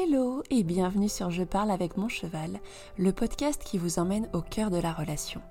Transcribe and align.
Hello 0.00 0.44
et 0.48 0.62
bienvenue 0.62 1.08
sur 1.08 1.32
Je 1.32 1.42
parle 1.42 1.72
avec 1.72 1.96
mon 1.96 2.08
cheval, 2.08 2.60
le 2.98 3.12
podcast 3.12 3.60
qui 3.64 3.78
vous 3.78 3.98
emmène 3.98 4.28
au 4.32 4.42
cœur 4.42 4.70
de 4.70 4.76
la 4.76 4.92
relation. 4.92 5.42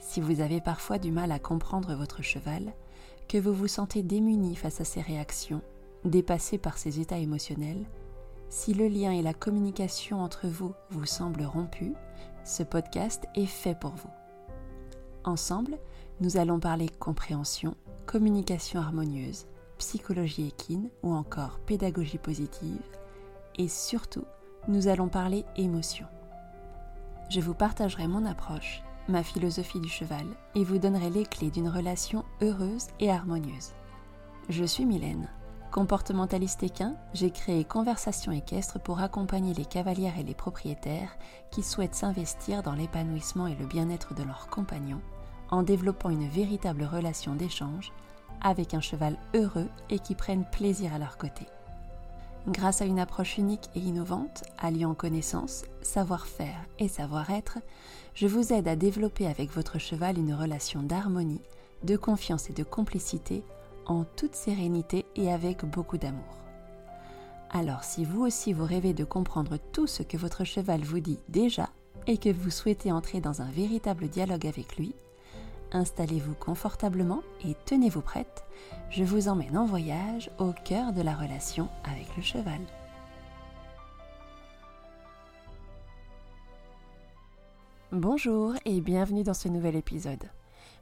Si 0.00 0.20
vous 0.20 0.40
avez 0.40 0.60
parfois 0.60 0.98
du 0.98 1.12
mal 1.12 1.30
à 1.30 1.38
comprendre 1.38 1.94
votre 1.94 2.20
cheval, 2.20 2.72
que 3.28 3.38
vous 3.38 3.52
vous 3.52 3.68
sentez 3.68 4.02
démuni 4.02 4.56
face 4.56 4.80
à 4.80 4.84
ses 4.84 5.00
réactions, 5.00 5.62
dépassé 6.04 6.58
par 6.58 6.78
ses 6.78 6.98
états 6.98 7.18
émotionnels, 7.18 7.84
si 8.48 8.74
le 8.74 8.88
lien 8.88 9.12
et 9.12 9.22
la 9.22 9.34
communication 9.34 10.20
entre 10.20 10.48
vous 10.48 10.72
vous 10.90 11.06
semblent 11.06 11.44
rompus, 11.44 11.92
ce 12.44 12.64
podcast 12.64 13.22
est 13.36 13.46
fait 13.46 13.78
pour 13.78 13.92
vous. 13.92 14.10
Ensemble, 15.22 15.78
nous 16.20 16.38
allons 16.38 16.58
parler 16.58 16.88
compréhension, 16.98 17.76
communication 18.06 18.80
harmonieuse, 18.80 19.46
psychologie 19.78 20.48
équine 20.48 20.90
ou 21.04 21.12
encore 21.12 21.60
pédagogie 21.60 22.18
positive 22.18 22.82
et 23.56 23.68
surtout, 23.68 24.24
nous 24.68 24.88
allons 24.88 25.08
parler 25.08 25.44
émotion. 25.56 26.06
Je 27.30 27.40
vous 27.40 27.54
partagerai 27.54 28.06
mon 28.06 28.26
approche, 28.26 28.82
ma 29.08 29.22
philosophie 29.22 29.80
du 29.80 29.88
cheval 29.88 30.26
et 30.54 30.64
vous 30.64 30.78
donnerai 30.78 31.10
les 31.10 31.24
clés 31.24 31.50
d'une 31.50 31.68
relation 31.68 32.24
heureuse 32.42 32.88
et 33.00 33.10
harmonieuse. 33.10 33.72
Je 34.48 34.64
suis 34.64 34.84
Mylène. 34.84 35.28
Comportementaliste 35.70 36.62
équin, 36.62 36.94
j'ai 37.14 37.30
créé 37.30 37.64
Conversation 37.64 38.30
équestre 38.30 38.78
pour 38.78 39.00
accompagner 39.00 39.54
les 39.54 39.64
cavalières 39.64 40.18
et 40.18 40.22
les 40.22 40.34
propriétaires 40.34 41.16
qui 41.50 41.62
souhaitent 41.62 41.96
s'investir 41.96 42.62
dans 42.62 42.74
l'épanouissement 42.74 43.48
et 43.48 43.56
le 43.56 43.66
bien-être 43.66 44.14
de 44.14 44.22
leurs 44.22 44.46
compagnons 44.46 45.00
en 45.50 45.62
développant 45.62 46.10
une 46.10 46.28
véritable 46.28 46.84
relation 46.84 47.34
d'échange 47.34 47.92
avec 48.40 48.74
un 48.74 48.80
cheval 48.80 49.16
heureux 49.34 49.68
et 49.90 49.98
qui 49.98 50.14
prenne 50.14 50.44
plaisir 50.44 50.94
à 50.94 50.98
leur 50.98 51.16
côté. 51.16 51.46
Grâce 52.46 52.82
à 52.82 52.84
une 52.84 52.98
approche 52.98 53.38
unique 53.38 53.70
et 53.74 53.78
innovante, 53.78 54.44
alliant 54.58 54.94
connaissance, 54.94 55.64
savoir-faire 55.80 56.66
et 56.78 56.88
savoir-être, 56.88 57.58
je 58.14 58.26
vous 58.26 58.52
aide 58.52 58.68
à 58.68 58.76
développer 58.76 59.26
avec 59.26 59.50
votre 59.50 59.78
cheval 59.78 60.18
une 60.18 60.34
relation 60.34 60.82
d'harmonie, 60.82 61.40
de 61.84 61.96
confiance 61.96 62.50
et 62.50 62.52
de 62.52 62.62
complicité 62.62 63.42
en 63.86 64.04
toute 64.04 64.34
sérénité 64.34 65.06
et 65.16 65.32
avec 65.32 65.64
beaucoup 65.64 65.96
d'amour. 65.96 66.38
Alors 67.50 67.82
si 67.82 68.04
vous 68.04 68.22
aussi 68.26 68.52
vous 68.52 68.66
rêvez 68.66 68.92
de 68.92 69.04
comprendre 69.04 69.56
tout 69.72 69.86
ce 69.86 70.02
que 70.02 70.18
votre 70.18 70.44
cheval 70.44 70.82
vous 70.82 71.00
dit 71.00 71.20
déjà 71.30 71.70
et 72.06 72.18
que 72.18 72.30
vous 72.30 72.50
souhaitez 72.50 72.92
entrer 72.92 73.20
dans 73.20 73.40
un 73.40 73.50
véritable 73.50 74.08
dialogue 74.08 74.46
avec 74.46 74.76
lui, 74.76 74.94
installez-vous 75.74 76.34
confortablement 76.34 77.22
et 77.44 77.54
tenez-vous 77.66 78.00
prête, 78.00 78.44
je 78.90 79.04
vous 79.04 79.28
emmène 79.28 79.58
en 79.58 79.66
voyage 79.66 80.30
au 80.38 80.52
cœur 80.64 80.92
de 80.92 81.02
la 81.02 81.14
relation 81.14 81.68
avec 81.84 82.06
le 82.16 82.22
cheval. 82.22 82.60
Bonjour 87.92 88.54
et 88.64 88.80
bienvenue 88.80 89.22
dans 89.22 89.34
ce 89.34 89.48
nouvel 89.48 89.76
épisode. 89.76 90.30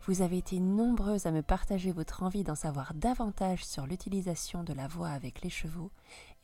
Vous 0.06 0.22
avez 0.22 0.38
été 0.38 0.60
nombreuses 0.60 1.26
à 1.26 1.30
me 1.30 1.42
partager 1.42 1.92
votre 1.92 2.22
envie 2.22 2.42
d'en 2.42 2.54
savoir 2.54 2.92
davantage 2.94 3.64
sur 3.64 3.86
l'utilisation 3.86 4.64
de 4.64 4.72
la 4.72 4.88
voix 4.88 5.10
avec 5.10 5.42
les 5.42 5.50
chevaux 5.50 5.90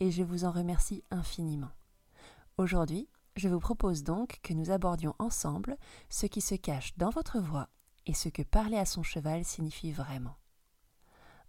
et 0.00 0.10
je 0.10 0.22
vous 0.22 0.44
en 0.44 0.50
remercie 0.50 1.04
infiniment. 1.10 1.70
Aujourd'hui, 2.56 3.08
je 3.36 3.48
vous 3.48 3.60
propose 3.60 4.04
donc 4.04 4.40
que 4.42 4.52
nous 4.52 4.70
abordions 4.70 5.14
ensemble 5.18 5.76
ce 6.08 6.26
qui 6.26 6.40
se 6.40 6.54
cache 6.54 6.96
dans 6.96 7.10
votre 7.10 7.40
voix 7.40 7.68
et 8.08 8.14
ce 8.14 8.30
que 8.30 8.42
parler 8.42 8.78
à 8.78 8.86
son 8.86 9.02
cheval 9.02 9.44
signifie 9.44 9.92
vraiment. 9.92 10.36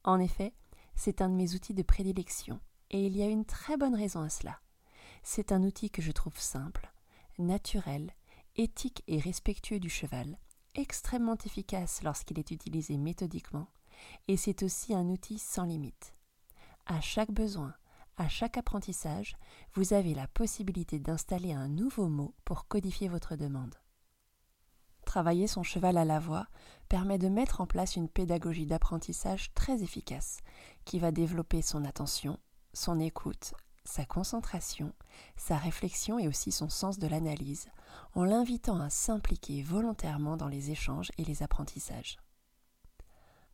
En 0.04 0.20
effet, 0.20 0.54
c'est 0.96 1.22
un 1.22 1.30
de 1.30 1.34
mes 1.34 1.56
outils 1.56 1.74
de 1.74 1.84
prédilection, 1.84 2.60
et 2.92 3.06
il 3.06 3.16
y 3.16 3.24
a 3.24 3.28
une 3.28 3.46
très 3.46 3.78
bonne 3.78 3.96
raison 3.96 4.22
à 4.22 4.30
cela. 4.30 4.60
C'est 5.24 5.54
un 5.54 5.64
outil 5.64 5.90
que 5.90 6.02
je 6.02 6.12
trouve 6.12 6.38
simple, 6.38 6.92
naturel, 7.38 8.14
éthique 8.58 9.04
et 9.08 9.20
respectueux 9.20 9.80
du 9.80 9.90
cheval, 9.90 10.38
extrêmement 10.76 11.38
efficace 11.46 12.04
lorsqu'il 12.04 12.38
est 12.38 12.52
utilisé 12.52 12.98
méthodiquement, 12.98 13.68
et 14.28 14.36
c'est 14.36 14.62
aussi 14.62 14.94
un 14.94 15.08
outil 15.08 15.40
sans 15.40 15.64
limite. 15.64 16.14
À 16.86 17.00
chaque 17.00 17.32
besoin, 17.32 17.74
à 18.18 18.28
chaque 18.28 18.58
apprentissage, 18.58 19.38
vous 19.76 19.94
avez 19.94 20.14
la 20.14 20.28
possibilité 20.28 21.00
d'installer 21.00 21.54
un 21.54 21.70
nouveau 21.70 22.10
mot 22.10 22.36
pour 22.44 22.68
codifier 22.68 23.08
votre 23.08 23.38
demande. 23.38 23.76
Travailler 25.10 25.48
son 25.48 25.64
cheval 25.64 25.98
à 25.98 26.06
la 26.06 26.20
voix 26.20 26.46
permet 26.88 27.18
de 27.18 27.30
mettre 27.30 27.62
en 27.62 27.66
place 27.66 27.96
une 27.96 28.08
pédagogie 28.08 28.68
d'apprentissage 28.68 29.52
très 29.56 29.82
efficace 29.82 30.38
qui 30.86 31.00
va 31.00 31.12
développer 31.12 31.64
son 31.64 31.84
attention, 31.84 32.38
son 32.74 33.00
écoute, 33.00 33.56
sa 33.86 34.06
concentration, 34.06 34.94
sa 35.36 35.58
réflexion 35.58 36.20
et 36.20 36.28
aussi 36.28 36.52
son 36.52 36.70
sens 36.70 37.00
de 37.00 37.08
l'analyse, 37.08 37.70
en 38.14 38.24
l'invitant 38.24 38.80
à 38.80 38.92
s'impliquer 38.92 39.64
volontairement 39.64 40.38
dans 40.38 40.48
les 40.48 40.70
échanges 40.70 41.12
et 41.18 41.26
les 41.26 41.42
apprentissages. 41.42 42.20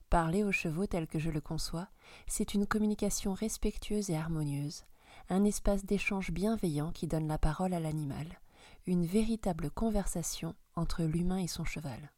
Parler 0.09 0.43
aux 0.43 0.51
chevaux 0.51 0.87
tel 0.87 1.07
que 1.07 1.19
je 1.19 1.29
le 1.29 1.39
conçois, 1.39 1.87
c'est 2.27 2.53
une 2.53 2.67
communication 2.67 3.33
respectueuse 3.33 4.09
et 4.09 4.17
harmonieuse, 4.17 4.83
un 5.29 5.45
espace 5.45 5.85
d'échange 5.85 6.31
bienveillant 6.31 6.91
qui 6.91 7.07
donne 7.07 7.29
la 7.29 7.37
parole 7.37 7.73
à 7.73 7.79
l'animal, 7.79 8.41
une 8.88 9.06
véritable 9.06 9.72
conversation 9.72 10.56
entre 10.75 11.03
l'humain 11.03 11.38
et 11.38 11.47
son 11.47 11.66
cheval. 11.66 12.12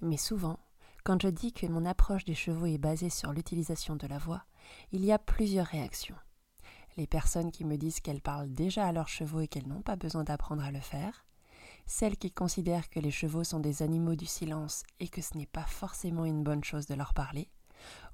Mais 0.00 0.16
souvent, 0.16 0.58
quand 1.04 1.20
je 1.20 1.28
dis 1.28 1.52
que 1.52 1.66
mon 1.66 1.84
approche 1.84 2.24
des 2.24 2.34
chevaux 2.34 2.66
est 2.66 2.78
basée 2.78 3.10
sur 3.10 3.32
l'utilisation 3.32 3.96
de 3.96 4.06
la 4.06 4.18
voix, 4.18 4.44
il 4.92 5.04
y 5.04 5.12
a 5.12 5.18
plusieurs 5.18 5.66
réactions. 5.66 6.16
Les 6.96 7.06
personnes 7.06 7.52
qui 7.52 7.64
me 7.64 7.76
disent 7.76 8.00
qu'elles 8.00 8.22
parlent 8.22 8.52
déjà 8.52 8.86
à 8.86 8.92
leurs 8.92 9.08
chevaux 9.08 9.40
et 9.40 9.48
qu'elles 9.48 9.68
n'ont 9.68 9.82
pas 9.82 9.96
besoin 9.96 10.24
d'apprendre 10.24 10.64
à 10.64 10.70
le 10.70 10.80
faire, 10.80 11.24
celles 11.86 12.16
qui 12.16 12.30
considèrent 12.30 12.88
que 12.88 13.00
les 13.00 13.10
chevaux 13.10 13.44
sont 13.44 13.60
des 13.60 13.82
animaux 13.82 14.14
du 14.14 14.26
silence 14.26 14.84
et 15.00 15.08
que 15.08 15.22
ce 15.22 15.36
n'est 15.36 15.46
pas 15.46 15.64
forcément 15.64 16.24
une 16.24 16.42
bonne 16.42 16.64
chose 16.64 16.86
de 16.86 16.94
leur 16.94 17.14
parler, 17.14 17.50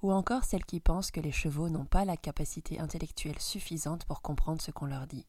ou 0.02 0.12
encore 0.12 0.44
celles 0.44 0.64
qui 0.64 0.80
pensent 0.80 1.10
que 1.10 1.20
les 1.20 1.32
chevaux 1.32 1.68
n'ont 1.68 1.84
pas 1.84 2.04
la 2.04 2.16
capacité 2.16 2.78
intellectuelle 2.80 3.38
suffisante 3.38 4.04
pour 4.04 4.22
comprendre 4.22 4.62
ce 4.62 4.70
qu'on 4.70 4.86
leur 4.86 5.06
dit. 5.06 5.26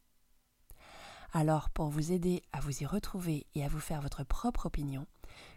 Alors, 1.34 1.70
pour 1.70 1.90
vous 1.90 2.12
aider 2.12 2.42
à 2.54 2.60
vous 2.60 2.84
y 2.84 2.86
retrouver 2.86 3.46
et 3.56 3.64
à 3.64 3.68
vous 3.68 3.80
faire 3.80 4.02
votre 4.02 4.24
propre 4.24 4.68
opinion, 4.68 5.06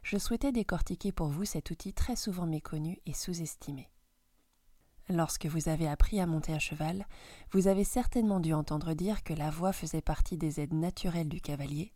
je 0.03 0.19
souhaitais 0.19 0.53
décortiquer 0.53 1.13
pour 1.13 1.29
vous 1.29 1.45
cet 1.45 1.71
outil 1.71 1.93
très 1.93 2.17
souvent 2.17 2.47
méconnu 2.47 2.99
et 3.07 3.15
sous-estimé. 3.15 3.89
Lorsque 5.09 5.47
vous 5.47 5.69
avez 5.69 5.89
appris 5.89 6.21
à 6.21 6.27
monter 6.27 6.55
à 6.55 6.59
cheval, 6.59 7.07
vous 7.53 7.67
avez 7.67 7.85
certainement 7.85 8.41
dû 8.41 8.53
entendre 8.53 8.95
dire 8.95 9.25
que 9.25 9.35
la 9.35 9.51
voix 9.51 9.73
faisait 9.73 10.03
partie 10.03 10.37
des 10.37 10.61
aides 10.61 10.75
naturelles 10.75 11.29
du 11.29 11.41
cavalier, 11.41 11.93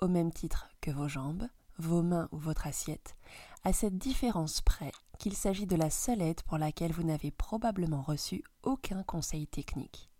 au 0.00 0.08
même 0.08 0.32
titre 0.32 0.68
que 0.80 0.90
vos 0.90 1.08
jambes, 1.08 1.48
vos 1.78 2.02
mains 2.02 2.28
ou 2.32 2.38
votre 2.38 2.66
assiette, 2.66 3.16
à 3.64 3.72
cette 3.72 3.98
différence 3.98 4.60
près 4.62 4.92
qu'il 5.18 5.34
s'agit 5.34 5.66
de 5.66 5.76
la 5.76 5.90
seule 5.90 6.22
aide 6.22 6.42
pour 6.42 6.56
laquelle 6.58 6.92
vous 6.92 7.02
n'avez 7.02 7.30
probablement 7.30 8.02
reçu 8.02 8.42
aucun 8.62 9.02
conseil 9.02 9.46
technique. 9.46 10.10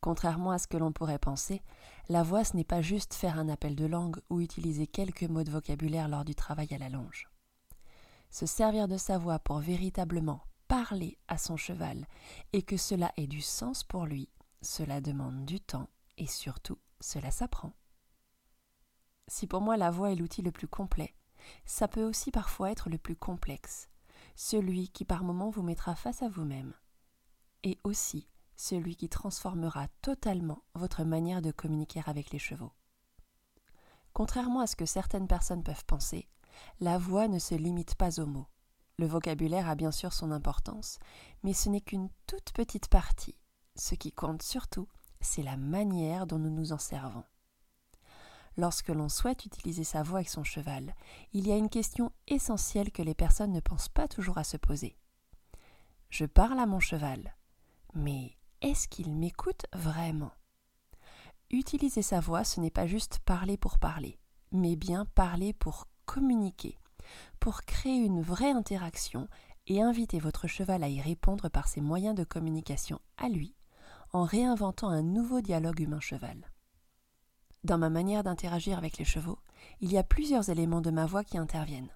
Contrairement 0.00 0.52
à 0.52 0.58
ce 0.58 0.68
que 0.68 0.76
l'on 0.76 0.92
pourrait 0.92 1.18
penser, 1.18 1.62
la 2.08 2.22
voix 2.22 2.44
ce 2.44 2.56
n'est 2.56 2.64
pas 2.64 2.82
juste 2.82 3.14
faire 3.14 3.38
un 3.38 3.48
appel 3.48 3.74
de 3.74 3.86
langue 3.86 4.20
ou 4.30 4.40
utiliser 4.40 4.86
quelques 4.86 5.24
mots 5.24 5.42
de 5.42 5.50
vocabulaire 5.50 6.08
lors 6.08 6.24
du 6.24 6.34
travail 6.34 6.68
à 6.72 6.78
la 6.78 6.88
longe. 6.88 7.28
Se 8.30 8.46
servir 8.46 8.88
de 8.88 8.96
sa 8.96 9.18
voix 9.18 9.38
pour 9.38 9.58
véritablement 9.58 10.42
parler 10.68 11.18
à 11.28 11.38
son 11.38 11.56
cheval 11.56 12.06
et 12.52 12.62
que 12.62 12.76
cela 12.76 13.12
ait 13.16 13.26
du 13.26 13.40
sens 13.40 13.82
pour 13.82 14.06
lui, 14.06 14.28
cela 14.62 15.00
demande 15.00 15.44
du 15.46 15.60
temps 15.60 15.88
et 16.16 16.26
surtout 16.26 16.78
cela 17.00 17.30
s'apprend. 17.30 17.72
Si 19.26 19.46
pour 19.46 19.60
moi 19.60 19.76
la 19.76 19.90
voix 19.90 20.12
est 20.12 20.16
l'outil 20.16 20.42
le 20.42 20.52
plus 20.52 20.68
complet, 20.68 21.14
ça 21.64 21.88
peut 21.88 22.04
aussi 22.04 22.30
parfois 22.30 22.70
être 22.70 22.88
le 22.88 22.98
plus 22.98 23.16
complexe, 23.16 23.88
celui 24.36 24.88
qui 24.88 25.04
par 25.04 25.24
moments 25.24 25.50
vous 25.50 25.62
mettra 25.62 25.94
face 25.94 26.22
à 26.22 26.28
vous-même, 26.28 26.74
et 27.62 27.78
aussi 27.84 28.28
celui 28.58 28.96
qui 28.96 29.08
transformera 29.08 29.86
totalement 30.02 30.62
votre 30.74 31.04
manière 31.04 31.40
de 31.40 31.52
communiquer 31.52 32.02
avec 32.06 32.32
les 32.32 32.38
chevaux. 32.38 32.72
Contrairement 34.12 34.60
à 34.60 34.66
ce 34.66 34.76
que 34.76 34.84
certaines 34.84 35.28
personnes 35.28 35.62
peuvent 35.62 35.84
penser, 35.84 36.28
la 36.80 36.98
voix 36.98 37.28
ne 37.28 37.38
se 37.38 37.54
limite 37.54 37.94
pas 37.94 38.20
aux 38.20 38.26
mots. 38.26 38.48
Le 38.98 39.06
vocabulaire 39.06 39.68
a 39.68 39.76
bien 39.76 39.92
sûr 39.92 40.12
son 40.12 40.32
importance, 40.32 40.98
mais 41.44 41.52
ce 41.52 41.68
n'est 41.68 41.80
qu'une 41.80 42.10
toute 42.26 42.50
petite 42.52 42.88
partie. 42.88 43.38
Ce 43.76 43.94
qui 43.94 44.10
compte 44.10 44.42
surtout, 44.42 44.88
c'est 45.20 45.44
la 45.44 45.56
manière 45.56 46.26
dont 46.26 46.38
nous 46.38 46.50
nous 46.50 46.72
en 46.72 46.78
servons. 46.78 47.24
Lorsque 48.56 48.88
l'on 48.88 49.08
souhaite 49.08 49.44
utiliser 49.44 49.84
sa 49.84 50.02
voix 50.02 50.18
avec 50.18 50.28
son 50.28 50.42
cheval, 50.42 50.96
il 51.32 51.46
y 51.46 51.52
a 51.52 51.56
une 51.56 51.70
question 51.70 52.10
essentielle 52.26 52.90
que 52.90 53.02
les 53.02 53.14
personnes 53.14 53.52
ne 53.52 53.60
pensent 53.60 53.88
pas 53.88 54.08
toujours 54.08 54.36
à 54.36 54.42
se 54.42 54.56
poser. 54.56 54.96
Je 56.10 56.24
parle 56.24 56.58
à 56.58 56.66
mon 56.66 56.80
cheval, 56.80 57.36
mais 57.94 58.36
est-ce 58.60 58.88
qu'il 58.88 59.12
m'écoute 59.12 59.66
vraiment? 59.72 60.32
Utiliser 61.50 62.02
sa 62.02 62.20
voix, 62.20 62.44
ce 62.44 62.60
n'est 62.60 62.70
pas 62.70 62.86
juste 62.86 63.20
parler 63.20 63.56
pour 63.56 63.78
parler, 63.78 64.18
mais 64.52 64.76
bien 64.76 65.04
parler 65.04 65.52
pour 65.52 65.86
communiquer, 66.06 66.78
pour 67.40 67.62
créer 67.62 68.04
une 68.04 68.22
vraie 68.22 68.50
interaction 68.50 69.28
et 69.66 69.82
inviter 69.82 70.18
votre 70.18 70.46
cheval 70.46 70.82
à 70.82 70.88
y 70.88 71.00
répondre 71.00 71.48
par 71.48 71.68
ses 71.68 71.80
moyens 71.80 72.14
de 72.14 72.24
communication 72.24 73.00
à 73.16 73.28
lui, 73.28 73.54
en 74.12 74.24
réinventant 74.24 74.88
un 74.88 75.02
nouveau 75.02 75.40
dialogue 75.40 75.80
humain-cheval. 75.80 76.50
Dans 77.64 77.78
ma 77.78 77.90
manière 77.90 78.24
d'interagir 78.24 78.78
avec 78.78 78.98
les 78.98 79.04
chevaux, 79.04 79.38
il 79.80 79.92
y 79.92 79.98
a 79.98 80.04
plusieurs 80.04 80.48
éléments 80.48 80.80
de 80.80 80.90
ma 80.90 81.06
voix 81.06 81.24
qui 81.24 81.38
interviennent. 81.38 81.92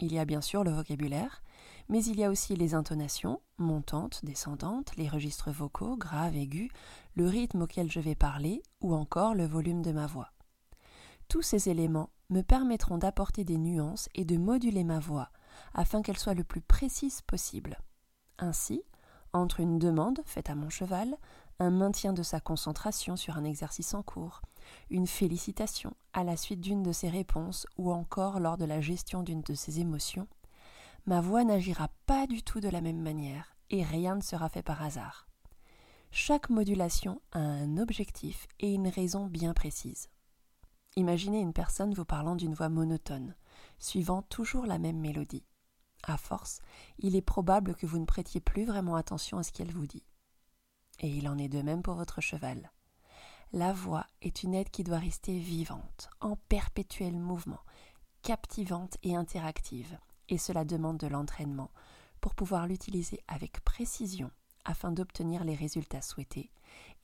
Il 0.00 0.12
y 0.12 0.18
a 0.18 0.24
bien 0.24 0.40
sûr 0.40 0.64
le 0.64 0.70
vocabulaire, 0.70 1.42
mais 1.88 2.02
il 2.04 2.18
y 2.18 2.24
a 2.24 2.30
aussi 2.30 2.56
les 2.56 2.74
intonations, 2.74 3.40
montantes, 3.58 4.24
descendantes, 4.24 4.96
les 4.96 5.08
registres 5.08 5.50
vocaux, 5.50 5.96
graves, 5.96 6.36
aigus, 6.36 6.70
le 7.16 7.26
rythme 7.26 7.62
auquel 7.62 7.90
je 7.90 8.00
vais 8.00 8.14
parler, 8.14 8.62
ou 8.80 8.94
encore 8.94 9.34
le 9.34 9.46
volume 9.46 9.82
de 9.82 9.92
ma 9.92 10.06
voix. 10.06 10.30
Tous 11.28 11.42
ces 11.42 11.68
éléments 11.68 12.10
me 12.30 12.40
permettront 12.42 12.96
d'apporter 12.96 13.44
des 13.44 13.58
nuances 13.58 14.08
et 14.14 14.24
de 14.24 14.36
moduler 14.36 14.84
ma 14.84 15.00
voix 15.00 15.30
afin 15.74 16.00
qu'elle 16.00 16.18
soit 16.18 16.34
le 16.34 16.44
plus 16.44 16.62
précise 16.62 17.20
possible. 17.22 17.78
Ainsi, 18.38 18.82
entre 19.32 19.60
une 19.60 19.78
demande 19.78 20.20
faite 20.24 20.48
à 20.48 20.54
mon 20.54 20.70
cheval, 20.70 21.16
un 21.58 21.70
maintien 21.70 22.12
de 22.12 22.22
sa 22.22 22.40
concentration 22.40 23.16
sur 23.16 23.36
un 23.36 23.44
exercice 23.44 23.94
en 23.94 24.02
cours, 24.02 24.40
une 24.90 25.06
félicitation 25.06 25.94
à 26.12 26.24
la 26.24 26.36
suite 26.36 26.60
d'une 26.60 26.82
de 26.82 26.92
ses 26.92 27.08
réponses 27.08 27.66
ou 27.76 27.92
encore 27.92 28.40
lors 28.40 28.58
de 28.58 28.64
la 28.64 28.80
gestion 28.80 29.22
d'une 29.22 29.42
de 29.42 29.54
ses 29.54 29.80
émotions, 29.80 30.28
ma 31.06 31.20
voix 31.20 31.44
n'agira 31.44 31.88
pas 32.06 32.26
du 32.26 32.42
tout 32.42 32.60
de 32.60 32.68
la 32.68 32.80
même 32.80 33.00
manière 33.00 33.56
et 33.70 33.82
rien 33.82 34.16
ne 34.16 34.22
sera 34.22 34.48
fait 34.48 34.62
par 34.62 34.82
hasard. 34.82 35.26
Chaque 36.10 36.50
modulation 36.50 37.22
a 37.32 37.38
un 37.38 37.76
objectif 37.78 38.48
et 38.58 38.74
une 38.74 38.88
raison 38.88 39.26
bien 39.26 39.54
précise. 39.54 40.08
Imaginez 40.96 41.40
une 41.40 41.52
personne 41.52 41.94
vous 41.94 42.04
parlant 42.04 42.34
d'une 42.34 42.54
voix 42.54 42.68
monotone, 42.68 43.36
suivant 43.78 44.22
toujours 44.22 44.66
la 44.66 44.78
même 44.78 44.98
mélodie. 44.98 45.44
À 46.02 46.16
force, 46.16 46.60
il 46.98 47.14
est 47.14 47.22
probable 47.22 47.76
que 47.76 47.86
vous 47.86 47.98
ne 47.98 48.06
prêtiez 48.06 48.40
plus 48.40 48.64
vraiment 48.64 48.96
attention 48.96 49.38
à 49.38 49.44
ce 49.44 49.52
qu'elle 49.52 49.70
vous 49.70 49.86
dit. 49.86 50.04
Et 50.98 51.08
il 51.08 51.28
en 51.28 51.38
est 51.38 51.48
de 51.48 51.62
même 51.62 51.82
pour 51.82 51.94
votre 51.94 52.20
cheval. 52.20 52.72
La 53.52 53.72
voix 53.72 54.06
est 54.22 54.44
une 54.44 54.54
aide 54.54 54.70
qui 54.70 54.84
doit 54.84 54.98
rester 54.98 55.36
vivante, 55.36 56.08
en 56.20 56.36
perpétuel 56.36 57.16
mouvement, 57.16 57.58
captivante 58.22 58.96
et 59.02 59.16
interactive, 59.16 59.98
et 60.28 60.38
cela 60.38 60.64
demande 60.64 60.98
de 60.98 61.08
l'entraînement 61.08 61.72
pour 62.20 62.36
pouvoir 62.36 62.68
l'utiliser 62.68 63.18
avec 63.26 63.64
précision 63.64 64.30
afin 64.64 64.92
d'obtenir 64.92 65.42
les 65.42 65.56
résultats 65.56 66.00
souhaités 66.00 66.52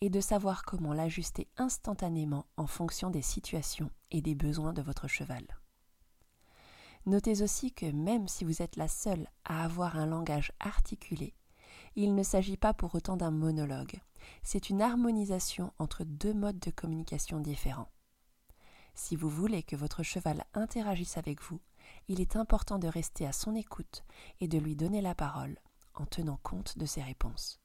et 0.00 0.08
de 0.08 0.20
savoir 0.20 0.64
comment 0.64 0.92
l'ajuster 0.92 1.48
instantanément 1.56 2.46
en 2.56 2.68
fonction 2.68 3.10
des 3.10 3.22
situations 3.22 3.90
et 4.12 4.22
des 4.22 4.36
besoins 4.36 4.72
de 4.72 4.82
votre 4.82 5.08
cheval. 5.08 5.44
Notez 7.06 7.42
aussi 7.42 7.72
que 7.72 7.86
même 7.86 8.28
si 8.28 8.44
vous 8.44 8.62
êtes 8.62 8.76
la 8.76 8.88
seule 8.88 9.26
à 9.44 9.64
avoir 9.64 9.96
un 9.96 10.06
langage 10.06 10.52
articulé, 10.60 11.34
il 11.96 12.14
ne 12.14 12.22
s'agit 12.22 12.56
pas 12.56 12.72
pour 12.72 12.94
autant 12.94 13.16
d'un 13.16 13.32
monologue, 13.32 14.00
c'est 14.42 14.70
une 14.70 14.82
harmonisation 14.82 15.72
entre 15.78 16.04
deux 16.04 16.34
modes 16.34 16.58
de 16.58 16.70
communication 16.70 17.40
différents. 17.40 17.90
Si 18.94 19.16
vous 19.16 19.28
voulez 19.28 19.62
que 19.62 19.76
votre 19.76 20.02
cheval 20.02 20.44
interagisse 20.54 21.18
avec 21.18 21.42
vous, 21.42 21.60
il 22.08 22.20
est 22.20 22.36
important 22.36 22.78
de 22.78 22.88
rester 22.88 23.26
à 23.26 23.32
son 23.32 23.54
écoute 23.54 24.04
et 24.40 24.48
de 24.48 24.58
lui 24.58 24.76
donner 24.76 25.00
la 25.00 25.14
parole 25.14 25.58
en 25.94 26.06
tenant 26.06 26.38
compte 26.42 26.78
de 26.78 26.86
ses 26.86 27.02
réponses. 27.02 27.60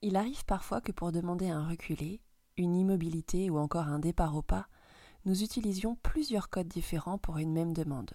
Il 0.00 0.16
arrive 0.16 0.44
parfois 0.44 0.80
que 0.80 0.92
pour 0.92 1.12
demander 1.12 1.48
un 1.48 1.66
reculé, 1.66 2.20
une 2.56 2.76
immobilité 2.76 3.50
ou 3.50 3.58
encore 3.58 3.88
un 3.88 3.98
départ 3.98 4.36
au 4.36 4.42
pas, 4.42 4.68
nous 5.24 5.42
utilisions 5.42 5.96
plusieurs 5.96 6.50
codes 6.50 6.68
différents 6.68 7.18
pour 7.18 7.38
une 7.38 7.52
même 7.52 7.72
demande, 7.72 8.12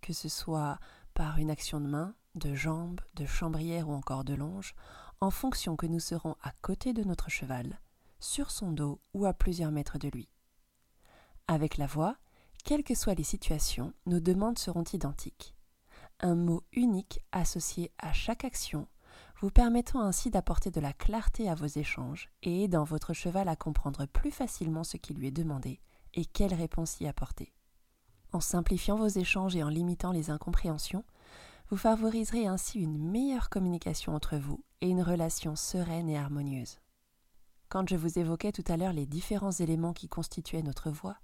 que 0.00 0.12
ce 0.12 0.28
soit 0.28 0.78
par 1.14 1.38
une 1.38 1.50
action 1.50 1.80
de 1.80 1.88
main, 1.88 2.14
de 2.36 2.54
jambe, 2.54 3.00
de 3.14 3.26
chambrière 3.26 3.88
ou 3.88 3.92
encore 3.92 4.24
de 4.24 4.34
longe, 4.34 4.74
en 5.20 5.30
fonction 5.30 5.76
que 5.76 5.86
nous 5.86 6.00
serons 6.00 6.36
à 6.42 6.52
côté 6.62 6.92
de 6.92 7.02
notre 7.02 7.30
cheval, 7.30 7.80
sur 8.20 8.50
son 8.50 8.72
dos 8.72 9.00
ou 9.14 9.26
à 9.26 9.32
plusieurs 9.32 9.72
mètres 9.72 9.98
de 9.98 10.08
lui. 10.08 10.28
Avec 11.46 11.76
la 11.76 11.86
voix, 11.86 12.16
quelles 12.64 12.84
que 12.84 12.94
soient 12.94 13.14
les 13.14 13.24
situations, 13.24 13.92
nos 14.06 14.20
demandes 14.20 14.58
seront 14.58 14.84
identiques. 14.84 15.54
Un 16.20 16.34
mot 16.34 16.62
unique 16.72 17.20
associé 17.32 17.92
à 17.98 18.12
chaque 18.12 18.44
action 18.44 18.86
vous 19.40 19.50
permettant 19.50 20.00
ainsi 20.00 20.30
d'apporter 20.30 20.70
de 20.70 20.80
la 20.80 20.92
clarté 20.92 21.48
à 21.48 21.54
vos 21.54 21.66
échanges 21.66 22.28
et 22.42 22.64
aidant 22.64 22.84
votre 22.84 23.12
cheval 23.12 23.48
à 23.48 23.56
comprendre 23.56 24.06
plus 24.06 24.32
facilement 24.32 24.84
ce 24.84 24.96
qui 24.96 25.14
lui 25.14 25.28
est 25.28 25.32
demandé 25.32 25.80
et 26.14 26.24
quelle 26.24 26.54
réponse 26.54 27.00
y 27.00 27.06
apporter. 27.06 27.52
En 28.32 28.40
simplifiant 28.40 28.96
vos 28.96 29.08
échanges 29.08 29.56
et 29.56 29.62
en 29.62 29.68
limitant 29.68 30.12
les 30.12 30.30
incompréhensions, 30.30 31.04
vous 31.70 31.76
favoriserez 31.76 32.46
ainsi 32.46 32.80
une 32.80 32.98
meilleure 32.98 33.48
communication 33.48 34.14
entre 34.14 34.36
vous 34.36 34.64
et 34.80 34.88
une 34.88 35.02
relation 35.02 35.56
sereine 35.56 36.08
et 36.08 36.18
harmonieuse. 36.18 36.78
Quand 37.68 37.88
je 37.88 37.96
vous 37.96 38.18
évoquais 38.18 38.52
tout 38.52 38.64
à 38.68 38.76
l'heure 38.76 38.92
les 38.92 39.06
différents 39.06 39.52
éléments 39.52 39.92
qui 39.92 40.08
constituaient 40.08 40.62
notre 40.62 40.90
voix, 40.90 41.18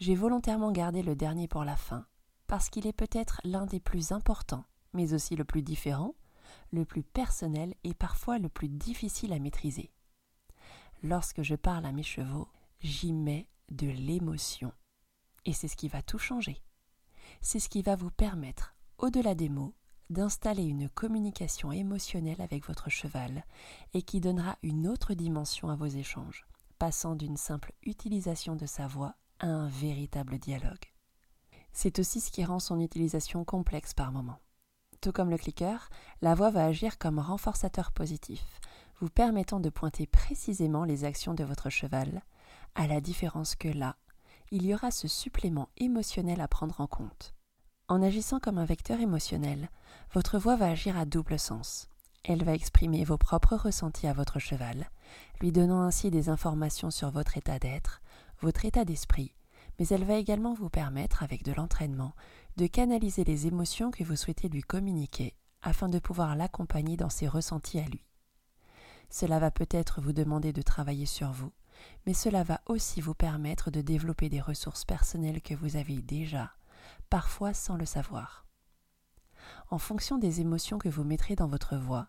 j'ai 0.00 0.14
volontairement 0.14 0.72
gardé 0.72 1.02
le 1.02 1.14
dernier 1.14 1.46
pour 1.46 1.64
la 1.64 1.76
fin, 1.76 2.06
parce 2.46 2.68
qu'il 2.68 2.86
est 2.86 2.92
peut-être 2.92 3.40
l'un 3.44 3.66
des 3.66 3.80
plus 3.80 4.12
importants, 4.12 4.64
mais 4.92 5.14
aussi 5.14 5.36
le 5.36 5.44
plus 5.44 5.62
différent, 5.62 6.14
le 6.72 6.84
plus 6.84 7.02
personnel 7.02 7.74
et 7.84 7.94
parfois 7.94 8.38
le 8.38 8.48
plus 8.48 8.68
difficile 8.68 9.32
à 9.32 9.38
maîtriser. 9.38 9.92
Lorsque 11.02 11.42
je 11.42 11.54
parle 11.54 11.86
à 11.86 11.92
mes 11.92 12.02
chevaux, 12.02 12.48
j'y 12.80 13.12
mets 13.12 13.48
de 13.70 13.86
l'émotion. 13.86 14.72
Et 15.44 15.52
c'est 15.52 15.68
ce 15.68 15.76
qui 15.76 15.88
va 15.88 16.02
tout 16.02 16.18
changer. 16.18 16.62
C'est 17.40 17.60
ce 17.60 17.68
qui 17.68 17.82
va 17.82 17.96
vous 17.96 18.10
permettre, 18.10 18.74
au-delà 18.98 19.34
des 19.34 19.48
mots, 19.48 19.74
d'installer 20.10 20.64
une 20.64 20.88
communication 20.88 21.72
émotionnelle 21.72 22.40
avec 22.40 22.66
votre 22.66 22.90
cheval 22.90 23.44
et 23.92 24.02
qui 24.02 24.20
donnera 24.20 24.56
une 24.62 24.86
autre 24.86 25.14
dimension 25.14 25.68
à 25.68 25.76
vos 25.76 25.86
échanges, 25.86 26.46
passant 26.78 27.14
d'une 27.14 27.36
simple 27.36 27.72
utilisation 27.84 28.56
de 28.56 28.66
sa 28.66 28.86
voix 28.86 29.14
à 29.40 29.46
un 29.46 29.68
véritable 29.68 30.38
dialogue. 30.38 30.92
C'est 31.72 31.98
aussi 31.98 32.20
ce 32.20 32.30
qui 32.30 32.44
rend 32.44 32.60
son 32.60 32.80
utilisation 32.80 33.44
complexe 33.44 33.94
par 33.94 34.12
moments. 34.12 34.40
Tout 35.00 35.12
comme 35.12 35.30
le 35.30 35.38
clicker, 35.38 35.90
la 36.22 36.34
voix 36.34 36.50
va 36.50 36.64
agir 36.64 36.98
comme 36.98 37.18
renforçateur 37.18 37.92
positif, 37.92 38.60
vous 39.00 39.10
permettant 39.10 39.60
de 39.60 39.70
pointer 39.70 40.06
précisément 40.06 40.84
les 40.84 41.04
actions 41.04 41.34
de 41.34 41.44
votre 41.44 41.68
cheval, 41.68 42.22
à 42.74 42.86
la 42.86 43.00
différence 43.00 43.54
que 43.54 43.68
là, 43.68 43.96
il 44.50 44.64
y 44.64 44.74
aura 44.74 44.90
ce 44.90 45.08
supplément 45.08 45.68
émotionnel 45.76 46.40
à 46.40 46.48
prendre 46.48 46.80
en 46.80 46.86
compte. 46.86 47.33
En 47.86 48.00
agissant 48.00 48.40
comme 48.40 48.56
un 48.56 48.64
vecteur 48.64 48.98
émotionnel, 49.00 49.68
votre 50.14 50.38
voix 50.38 50.56
va 50.56 50.68
agir 50.68 50.96
à 50.96 51.04
double 51.04 51.38
sens. 51.38 51.90
Elle 52.22 52.42
va 52.42 52.54
exprimer 52.54 53.04
vos 53.04 53.18
propres 53.18 53.56
ressentis 53.56 54.06
à 54.06 54.14
votre 54.14 54.38
cheval, 54.38 54.88
lui 55.42 55.52
donnant 55.52 55.82
ainsi 55.82 56.10
des 56.10 56.30
informations 56.30 56.90
sur 56.90 57.10
votre 57.10 57.36
état 57.36 57.58
d'être, 57.58 58.00
votre 58.40 58.64
état 58.64 58.86
d'esprit, 58.86 59.34
mais 59.78 59.86
elle 59.88 60.04
va 60.04 60.14
également 60.14 60.54
vous 60.54 60.70
permettre, 60.70 61.22
avec 61.22 61.44
de 61.44 61.52
l'entraînement, 61.52 62.14
de 62.56 62.66
canaliser 62.66 63.22
les 63.22 63.46
émotions 63.46 63.90
que 63.90 64.02
vous 64.02 64.16
souhaitez 64.16 64.48
lui 64.48 64.62
communiquer 64.62 65.34
afin 65.60 65.90
de 65.90 65.98
pouvoir 65.98 66.36
l'accompagner 66.36 66.96
dans 66.96 67.10
ses 67.10 67.28
ressentis 67.28 67.80
à 67.80 67.84
lui. 67.84 68.06
Cela 69.10 69.38
va 69.38 69.50
peut-être 69.50 70.00
vous 70.00 70.14
demander 70.14 70.54
de 70.54 70.62
travailler 70.62 71.06
sur 71.06 71.32
vous, 71.32 71.52
mais 72.06 72.14
cela 72.14 72.44
va 72.44 72.62
aussi 72.64 73.02
vous 73.02 73.14
permettre 73.14 73.70
de 73.70 73.82
développer 73.82 74.30
des 74.30 74.40
ressources 74.40 74.86
personnelles 74.86 75.42
que 75.42 75.54
vous 75.54 75.76
avez 75.76 76.00
déjà, 76.00 76.52
parfois 77.10 77.54
sans 77.54 77.76
le 77.76 77.86
savoir. 77.86 78.46
En 79.70 79.78
fonction 79.78 80.18
des 80.18 80.40
émotions 80.40 80.78
que 80.78 80.88
vous 80.88 81.04
mettrez 81.04 81.36
dans 81.36 81.46
votre 81.46 81.76
voix, 81.76 82.08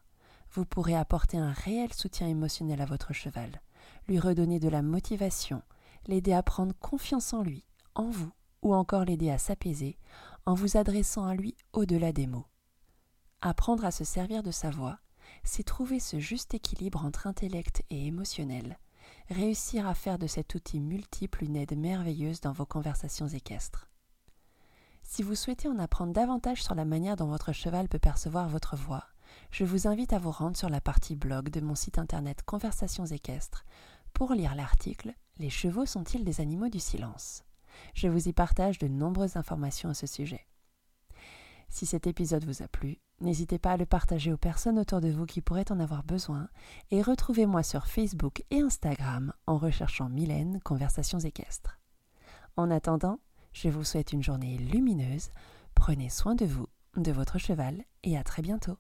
vous 0.52 0.66
pourrez 0.66 0.96
apporter 0.96 1.38
un 1.38 1.52
réel 1.52 1.94
soutien 1.94 2.28
émotionnel 2.28 2.82
à 2.82 2.86
votre 2.86 3.14
cheval, 3.14 3.62
lui 4.08 4.20
redonner 4.20 4.60
de 4.60 4.70
la 4.70 4.82
motivation, 4.82 5.62
l'aider 6.08 6.34
à 6.34 6.44
prendre 6.44 6.76
confiance 6.80 7.34
en 7.34 7.44
lui, 7.44 7.66
en 7.96 8.10
vous, 8.10 8.32
ou 8.62 8.74
encore 8.74 9.06
l'aider 9.06 9.30
à 9.30 9.38
s'apaiser 9.38 9.98
en 10.46 10.54
vous 10.54 10.78
adressant 10.78 11.26
à 11.26 11.36
lui 11.36 11.56
au-delà 11.74 12.12
des 12.12 12.28
mots. 12.28 12.48
Apprendre 13.42 13.86
à 13.86 13.92
se 13.92 14.04
servir 14.04 14.44
de 14.44 14.52
sa 14.52 14.70
voix, 14.70 15.00
c'est 15.44 15.64
trouver 15.64 16.00
ce 16.00 16.20
juste 16.20 16.54
équilibre 16.54 17.04
entre 17.06 17.28
intellect 17.28 17.84
et 17.90 18.08
émotionnel, 18.08 18.80
réussir 19.30 19.88
à 19.88 19.94
faire 19.94 20.18
de 20.18 20.28
cet 20.28 20.56
outil 20.56 20.80
multiple 20.80 21.44
une 21.44 21.56
aide 21.56 21.78
merveilleuse 21.78 22.42
dans 22.42 22.54
vos 22.54 22.66
conversations 22.66 23.28
équestres. 23.28 23.90
Si 25.08 25.24
vous 25.24 25.36
souhaitez 25.36 25.70
en 25.70 25.80
apprendre 25.80 26.12
davantage 26.12 26.62
sur 26.62 26.76
la 26.76 26.84
manière 26.84 27.16
dont 27.16 27.28
votre 27.28 27.54
cheval 27.54 27.88
peut 27.88 28.00
percevoir 28.00 28.50
votre 28.50 28.76
voix, 28.76 29.06
je 29.52 29.64
vous 29.64 29.88
invite 29.88 30.12
à 30.12 30.20
vous 30.20 30.32
rendre 30.32 30.58
sur 30.58 30.68
la 30.68 30.82
partie 30.82 31.16
blog 31.16 31.50
de 31.50 31.62
mon 31.62 31.76
site 31.76 32.00
internet 32.00 32.42
Conversations 32.44 33.06
équestres 33.06 33.66
pour 34.14 34.34
lire 34.34 34.56
l'article 34.56 35.14
Les 35.38 35.50
chevaux 35.50 35.86
sont-ils 35.86 36.26
des 36.26 36.42
animaux 36.42 36.70
du 36.70 36.80
silence? 36.80 37.44
Je 37.94 38.08
vous 38.08 38.28
y 38.28 38.34
partage 38.34 38.78
de 38.78 38.88
nombreuses 38.88 39.38
informations 39.38 39.90
à 39.90 39.94
ce 39.94 40.08
sujet. 40.08 40.46
Si 41.70 41.86
cet 41.86 42.08
épisode 42.08 42.44
vous 42.44 42.62
a 42.62 42.68
plu, 42.68 42.98
n'hésitez 43.22 43.60
pas 43.60 43.74
à 43.74 43.78
le 43.78 43.86
partager 43.86 44.34
aux 44.34 44.38
personnes 44.38 44.80
autour 44.80 45.02
de 45.02 45.10
vous 45.10 45.26
qui 45.26 45.40
pourraient 45.40 45.72
en 45.72 45.80
avoir 45.80 46.04
besoin 46.04 46.50
et 46.92 47.02
retrouvez-moi 47.02 47.64
sur 47.64 47.88
Facebook 47.88 48.44
et 48.50 48.60
Instagram 48.60 49.34
en 49.46 49.58
recherchant 49.58 50.10
Mylène 50.10 50.60
Conversations 50.62 51.20
équestres. 51.20 51.80
En 52.58 52.72
attendant, 52.72 53.20
je 53.56 53.70
vous 53.70 53.86
souhaite 53.86 54.12
une 54.12 54.22
journée 54.22 54.58
lumineuse, 54.58 55.30
prenez 55.76 56.10
soin 56.10 56.36
de 56.36 56.46
vous, 56.46 56.68
de 56.98 57.14
votre 57.14 57.40
cheval 57.40 57.86
et 58.04 58.18
à 58.18 58.24
très 58.24 58.42
bientôt. 58.42 58.78